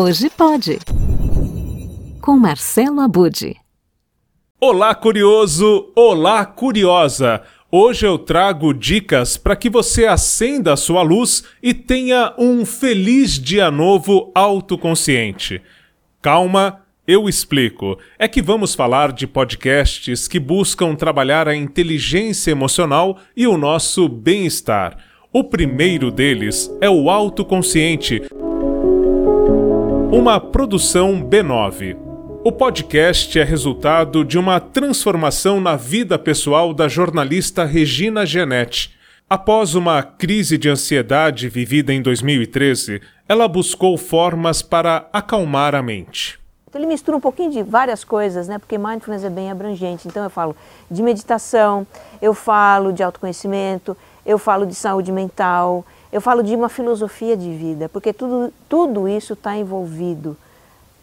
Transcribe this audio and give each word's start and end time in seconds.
Hoje 0.00 0.30
pode. 0.30 0.78
Com 2.22 2.36
Marcelo 2.38 3.00
Abude. 3.00 3.56
Olá, 4.60 4.94
curioso! 4.94 5.90
Olá, 5.96 6.46
curiosa! 6.46 7.42
Hoje 7.68 8.06
eu 8.06 8.16
trago 8.16 8.72
dicas 8.72 9.36
para 9.36 9.56
que 9.56 9.68
você 9.68 10.06
acenda 10.06 10.72
a 10.72 10.76
sua 10.76 11.02
luz 11.02 11.42
e 11.60 11.74
tenha 11.74 12.32
um 12.38 12.64
feliz 12.64 13.40
dia 13.40 13.72
novo 13.72 14.30
autoconsciente. 14.36 15.60
Calma, 16.22 16.82
eu 17.04 17.28
explico. 17.28 17.98
É 18.16 18.28
que 18.28 18.40
vamos 18.40 18.76
falar 18.76 19.10
de 19.10 19.26
podcasts 19.26 20.28
que 20.28 20.38
buscam 20.38 20.94
trabalhar 20.94 21.48
a 21.48 21.56
inteligência 21.56 22.52
emocional 22.52 23.18
e 23.36 23.48
o 23.48 23.58
nosso 23.58 24.08
bem-estar. 24.08 24.96
O 25.30 25.44
primeiro 25.44 26.10
deles 26.10 26.70
é 26.80 26.88
o 26.88 27.10
Autoconsciente, 27.10 28.22
uma 30.10 30.40
produção 30.40 31.22
B9. 31.22 31.94
O 32.42 32.50
podcast 32.50 33.38
é 33.38 33.44
resultado 33.44 34.24
de 34.24 34.38
uma 34.38 34.58
transformação 34.58 35.60
na 35.60 35.76
vida 35.76 36.18
pessoal 36.18 36.72
da 36.72 36.88
jornalista 36.88 37.66
Regina 37.66 38.24
Genetti. 38.24 38.96
Após 39.28 39.74
uma 39.74 40.02
crise 40.02 40.56
de 40.56 40.70
ansiedade 40.70 41.50
vivida 41.50 41.92
em 41.92 42.00
2013, 42.00 43.02
ela 43.28 43.46
buscou 43.46 43.98
formas 43.98 44.62
para 44.62 45.06
acalmar 45.12 45.74
a 45.74 45.82
mente. 45.82 46.40
Então, 46.66 46.80
ele 46.80 46.88
mistura 46.88 47.18
um 47.18 47.20
pouquinho 47.20 47.50
de 47.50 47.62
várias 47.62 48.02
coisas, 48.02 48.48
né? 48.48 48.58
Porque 48.58 48.78
mindfulness 48.78 49.24
é 49.24 49.30
bem 49.30 49.50
abrangente. 49.50 50.08
Então 50.08 50.24
eu 50.24 50.30
falo 50.30 50.56
de 50.90 51.02
meditação, 51.02 51.86
eu 52.22 52.32
falo 52.32 52.94
de 52.94 53.02
autoconhecimento, 53.02 53.94
eu 54.24 54.38
falo 54.38 54.64
de 54.64 54.74
saúde 54.74 55.12
mental, 55.12 55.84
eu 56.12 56.20
falo 56.20 56.42
de 56.42 56.54
uma 56.54 56.68
filosofia 56.68 57.36
de 57.36 57.50
vida, 57.50 57.88
porque 57.88 58.12
tudo, 58.12 58.52
tudo 58.68 59.08
isso 59.08 59.34
está 59.34 59.56
envolvido 59.56 60.36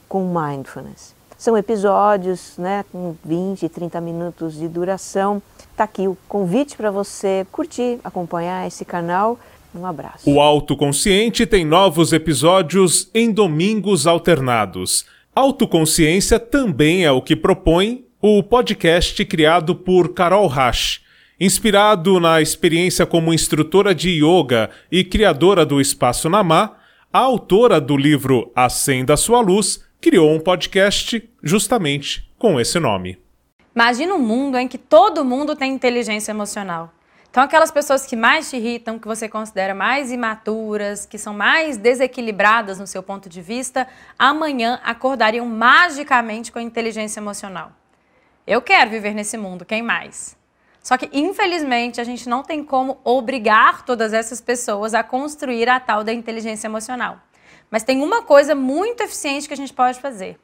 com 0.07 0.25
mindfulness. 0.25 1.13
São 1.37 1.57
episódios 1.57 2.57
né, 2.57 2.85
com 2.91 3.15
20, 3.23 3.67
30 3.67 4.01
minutos 4.01 4.55
de 4.55 4.67
duração. 4.67 5.41
Está 5.71 5.83
aqui 5.83 6.07
o 6.07 6.17
convite 6.27 6.77
para 6.77 6.89
você 6.89 7.45
curtir, 7.51 7.99
acompanhar 8.03 8.65
esse 8.65 8.85
canal. 8.85 9.37
Um 9.75 9.85
abraço. 9.85 10.29
O 10.29 10.39
Autoconsciente 10.39 11.45
tem 11.45 11.65
novos 11.65 12.13
episódios 12.13 13.09
em 13.13 13.31
domingos 13.31 14.07
alternados. 14.07 15.05
Autoconsciência 15.35 16.39
também 16.39 17.03
é 17.03 17.11
o 17.11 17.21
que 17.21 17.35
propõe 17.35 18.05
o 18.21 18.41
podcast 18.41 19.23
criado 19.25 19.75
por 19.75 20.13
Carol 20.13 20.47
Rasch. 20.47 21.04
Inspirado 21.37 22.17
na 22.17 22.41
experiência 22.41 23.05
como 23.05 23.33
instrutora 23.33 23.93
de 23.93 24.09
yoga 24.23 24.69
e 24.89 25.03
criadora 25.03 25.65
do 25.65 25.81
Espaço 25.81 26.29
Namá, 26.29 26.77
a 27.11 27.19
autora 27.19 27.81
do 27.81 27.97
livro 27.97 28.53
Acenda 28.55 29.17
Sua 29.17 29.41
Luz 29.41 29.83
criou 29.99 30.31
um 30.31 30.39
podcast 30.39 31.29
justamente 31.43 32.31
com 32.39 32.57
esse 32.57 32.79
nome. 32.79 33.19
Imagina 33.75 34.13
um 34.13 34.19
mundo 34.19 34.57
em 34.57 34.65
que 34.65 34.77
todo 34.77 35.25
mundo 35.25 35.57
tem 35.57 35.73
inteligência 35.73 36.31
emocional. 36.31 36.93
Então, 37.29 37.43
aquelas 37.43 37.69
pessoas 37.69 38.05
que 38.05 38.15
mais 38.15 38.49
te 38.49 38.55
irritam, 38.55 38.97
que 38.97 39.05
você 39.05 39.27
considera 39.27 39.75
mais 39.75 40.13
imaturas, 40.13 41.05
que 41.05 41.17
são 41.17 41.33
mais 41.33 41.75
desequilibradas 41.75 42.79
no 42.79 42.87
seu 42.87 43.03
ponto 43.03 43.27
de 43.27 43.41
vista, 43.41 43.85
amanhã 44.17 44.79
acordariam 44.85 45.45
magicamente 45.45 46.49
com 46.49 46.61
inteligência 46.61 47.19
emocional. 47.19 47.73
Eu 48.47 48.61
quero 48.61 48.89
viver 48.89 49.13
nesse 49.13 49.37
mundo, 49.37 49.65
quem 49.65 49.81
mais? 49.81 50.37
Só 50.85 50.97
que, 50.97 51.09
infelizmente, 51.11 51.99
a 51.99 52.03
gente 52.03 52.29
não 52.29 52.43
tem 52.43 52.63
como 52.63 52.99
obrigar 53.03 53.83
todas 53.83 54.13
essas 54.13 54.39
pessoas 54.39 54.93
a 54.93 55.01
construir 55.01 55.67
a 55.67 55.79
tal 55.79 56.03
da 56.03 56.13
inteligência 56.13 56.67
emocional. 56.67 57.17
Mas 57.71 57.81
tem 57.81 58.03
uma 58.03 58.21
coisa 58.21 58.53
muito 58.53 59.01
eficiente 59.01 59.47
que 59.47 59.53
a 59.55 59.57
gente 59.57 59.73
pode 59.73 59.99
fazer. 59.99 60.37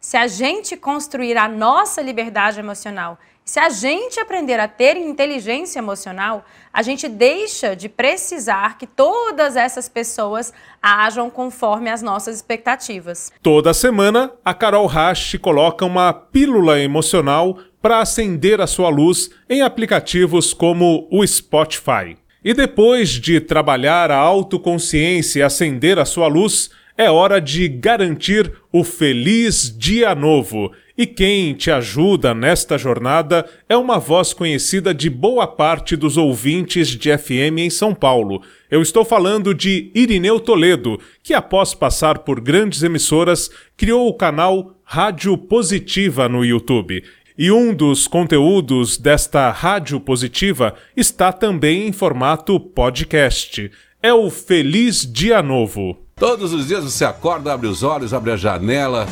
Se 0.00 0.16
a 0.16 0.26
gente 0.26 0.76
construir 0.76 1.36
a 1.36 1.46
nossa 1.46 2.02
liberdade 2.02 2.58
emocional, 2.58 3.20
se 3.44 3.60
a 3.60 3.68
gente 3.68 4.18
aprender 4.18 4.58
a 4.58 4.66
ter 4.66 4.96
inteligência 4.96 5.78
emocional, 5.78 6.44
a 6.72 6.82
gente 6.82 7.08
deixa 7.08 7.76
de 7.76 7.88
precisar 7.88 8.76
que 8.76 8.88
todas 8.88 9.54
essas 9.54 9.88
pessoas 9.88 10.52
ajam 10.82 11.30
conforme 11.30 11.88
as 11.88 12.02
nossas 12.02 12.34
expectativas. 12.34 13.30
Toda 13.40 13.72
semana, 13.72 14.32
a 14.44 14.52
Carol 14.52 14.86
Rasch 14.86 15.38
coloca 15.40 15.84
uma 15.84 16.12
pílula 16.12 16.80
emocional 16.80 17.58
para 17.84 18.00
acender 18.00 18.62
a 18.62 18.66
sua 18.66 18.88
luz 18.88 19.28
em 19.46 19.60
aplicativos 19.60 20.54
como 20.54 21.06
o 21.10 21.26
Spotify. 21.26 22.16
E 22.42 22.54
depois 22.54 23.10
de 23.10 23.40
trabalhar 23.40 24.10
a 24.10 24.16
autoconsciência 24.16 25.40
e 25.40 25.42
acender 25.42 25.98
a 25.98 26.06
sua 26.06 26.26
luz, 26.26 26.70
é 26.96 27.10
hora 27.10 27.42
de 27.42 27.68
garantir 27.68 28.50
o 28.72 28.82
feliz 28.82 29.70
dia 29.76 30.14
novo. 30.14 30.72
E 30.96 31.06
quem 31.06 31.52
te 31.52 31.70
ajuda 31.70 32.32
nesta 32.32 32.78
jornada 32.78 33.44
é 33.68 33.76
uma 33.76 33.98
voz 33.98 34.32
conhecida 34.32 34.94
de 34.94 35.10
boa 35.10 35.46
parte 35.46 35.94
dos 35.94 36.16
ouvintes 36.16 36.88
de 36.88 37.14
FM 37.14 37.58
em 37.58 37.68
São 37.68 37.94
Paulo. 37.94 38.40
Eu 38.70 38.80
estou 38.80 39.04
falando 39.04 39.54
de 39.54 39.90
Irineu 39.94 40.40
Toledo, 40.40 40.98
que 41.22 41.34
após 41.34 41.74
passar 41.74 42.20
por 42.20 42.40
grandes 42.40 42.82
emissoras, 42.82 43.50
criou 43.76 44.08
o 44.08 44.14
canal 44.14 44.74
Rádio 44.84 45.36
Positiva 45.36 46.30
no 46.30 46.42
YouTube. 46.42 47.02
E 47.36 47.50
um 47.50 47.74
dos 47.74 48.06
conteúdos 48.06 48.96
desta 48.96 49.50
rádio 49.50 49.98
positiva 49.98 50.72
está 50.96 51.32
também 51.32 51.88
em 51.88 51.92
formato 51.92 52.60
podcast. 52.60 53.72
É 54.00 54.14
o 54.14 54.30
Feliz 54.30 55.04
Dia 55.04 55.42
Novo. 55.42 55.98
Todos 56.14 56.52
os 56.52 56.68
dias 56.68 56.84
você 56.84 57.04
acorda, 57.04 57.52
abre 57.52 57.66
os 57.66 57.82
olhos, 57.82 58.14
abre 58.14 58.30
a 58.30 58.36
janela, 58.36 59.08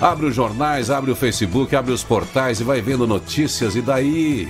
abre 0.00 0.24
os 0.24 0.34
jornais, 0.34 0.88
abre 0.88 1.10
o 1.10 1.14
Facebook, 1.14 1.76
abre 1.76 1.92
os 1.92 2.02
portais 2.02 2.58
e 2.58 2.64
vai 2.64 2.80
vendo 2.80 3.06
notícias 3.06 3.76
e 3.76 3.82
daí 3.82 4.48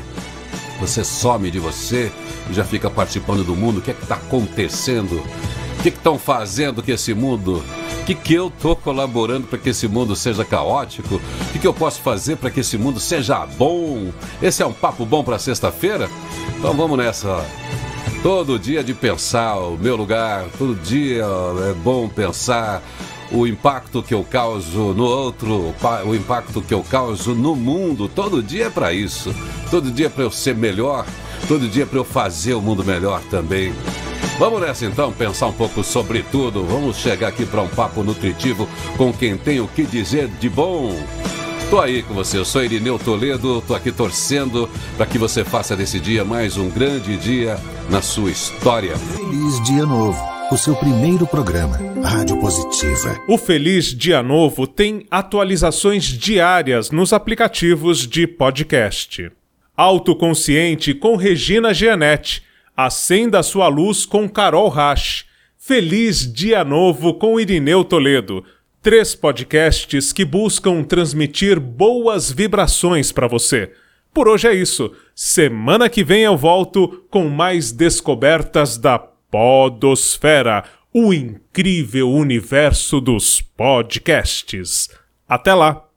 você 0.78 1.02
some 1.02 1.50
de 1.50 1.58
você 1.58 2.12
e 2.48 2.54
já 2.54 2.64
fica 2.64 2.88
participando 2.88 3.42
do 3.42 3.56
mundo. 3.56 3.78
O 3.78 3.82
que 3.82 3.90
é 3.90 3.94
que 3.94 4.04
está 4.04 4.14
acontecendo? 4.14 5.20
O 5.78 5.82
que 5.82 5.88
estão 5.88 6.18
fazendo 6.18 6.82
que 6.82 6.92
esse 6.92 7.14
mundo 7.14 7.62
que, 8.08 8.14
que 8.14 8.32
eu 8.32 8.48
estou 8.48 8.74
colaborando 8.74 9.46
para 9.46 9.58
que 9.58 9.68
esse 9.68 9.86
mundo 9.86 10.16
seja 10.16 10.42
caótico? 10.42 11.16
O 11.16 11.52
que, 11.52 11.58
que 11.58 11.66
eu 11.66 11.74
posso 11.74 12.00
fazer 12.00 12.36
para 12.36 12.50
que 12.50 12.60
esse 12.60 12.78
mundo 12.78 12.98
seja 12.98 13.44
bom? 13.44 14.10
Esse 14.40 14.62
é 14.62 14.66
um 14.66 14.72
papo 14.72 15.04
bom 15.04 15.22
para 15.22 15.38
sexta-feira? 15.38 16.08
Então 16.56 16.72
vamos 16.72 16.96
nessa. 16.96 17.44
Todo 18.22 18.58
dia 18.58 18.82
de 18.82 18.94
pensar 18.94 19.58
o 19.58 19.76
meu 19.76 19.94
lugar, 19.94 20.46
todo 20.56 20.74
dia 20.74 21.22
é 21.70 21.74
bom 21.74 22.08
pensar 22.08 22.82
o 23.30 23.46
impacto 23.46 24.02
que 24.02 24.14
eu 24.14 24.24
causo 24.24 24.94
no 24.94 25.04
outro, 25.04 25.74
o 26.06 26.14
impacto 26.14 26.62
que 26.62 26.72
eu 26.72 26.82
causo 26.82 27.34
no 27.34 27.54
mundo. 27.54 28.08
Todo 28.08 28.42
dia 28.42 28.68
é 28.68 28.70
para 28.70 28.90
isso. 28.90 29.34
Todo 29.70 29.90
dia 29.90 30.06
é 30.06 30.08
para 30.08 30.24
eu 30.24 30.30
ser 30.30 30.54
melhor, 30.54 31.04
todo 31.46 31.68
dia 31.68 31.82
é 31.82 31.86
para 31.86 31.98
eu 31.98 32.04
fazer 32.04 32.54
o 32.54 32.62
mundo 32.62 32.82
melhor 32.82 33.20
também. 33.30 33.74
Vamos 34.38 34.60
nessa 34.60 34.87
então 34.87 35.12
pensar 35.12 35.49
um 35.49 35.53
pouco 35.53 35.82
sobre 35.82 36.22
tudo. 36.22 36.62
Vamos 36.62 36.97
chegar 36.97 37.26
aqui 37.26 37.44
para 37.44 37.60
um 37.60 37.69
papo 37.69 38.04
nutritivo 38.04 38.69
com 38.97 39.12
quem 39.12 39.37
tem 39.37 39.59
o 39.59 39.66
que 39.66 39.82
dizer 39.82 40.28
de 40.28 40.49
bom. 40.49 40.94
Tô 41.69 41.81
aí 41.81 42.04
com 42.04 42.15
você, 42.15 42.38
eu 42.38 42.44
sou 42.44 42.62
Irineu 42.62 43.00
Toledo, 43.00 43.60
tô 43.66 43.75
aqui 43.75 43.91
torcendo 43.91 44.71
para 44.97 45.06
que 45.06 45.19
você 45.19 45.44
faça 45.44 45.76
desse 45.76 45.99
dia 45.99 46.25
mais 46.25 46.56
um 46.56 46.71
grande 46.71 47.16
dia 47.16 47.59
na 47.91 48.00
sua 48.00 48.31
história. 48.31 48.97
Feliz 48.97 49.62
Dia 49.65 49.84
Novo, 49.84 50.19
o 50.53 50.56
seu 50.56 50.76
primeiro 50.76 51.26
programa, 51.26 51.76
Rádio 52.03 52.38
Positiva. 52.38 53.20
O 53.26 53.37
Feliz 53.37 53.87
Dia 53.87 54.22
Novo 54.22 54.69
tem 54.69 55.05
atualizações 55.10 56.05
diárias 56.05 56.93
nos 56.93 57.12
aplicativos 57.12 58.06
de 58.06 58.26
podcast. 58.26 59.31
Autoconsciente 59.76 60.94
com 60.94 61.16
Regina 61.16 61.75
Gianetti 61.75 62.47
Acenda 62.78 63.42
sua 63.42 63.66
luz 63.66 64.06
com 64.06 64.28
Carol 64.28 64.68
Rasch. 64.68 65.25
Feliz 65.56 66.32
Dia 66.32 66.62
Novo 66.62 67.14
com 67.14 67.40
Irineu 67.40 67.82
Toledo. 67.82 68.44
Três 68.80 69.16
podcasts 69.16 70.12
que 70.12 70.25
buscam 70.25 70.84
transmitir 70.84 71.58
boas 71.58 72.30
vibrações 72.30 73.10
para 73.10 73.26
você. 73.26 73.72
Por 74.14 74.28
hoje 74.28 74.46
é 74.46 74.54
isso. 74.54 74.92
Semana 75.12 75.88
que 75.88 76.04
vem 76.04 76.22
eu 76.22 76.36
volto 76.36 77.04
com 77.10 77.28
mais 77.28 77.72
descobertas 77.72 78.78
da 78.78 78.96
Podosfera, 78.96 80.62
o 80.94 81.12
incrível 81.12 82.08
universo 82.08 83.00
dos 83.00 83.42
podcasts. 83.42 84.88
Até 85.28 85.52
lá! 85.52 85.88